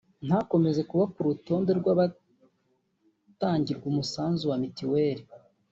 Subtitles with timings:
[0.27, 5.23] ntakomeze kuba ku rutonde rw’abatangirwa umusanzu wa mituweli”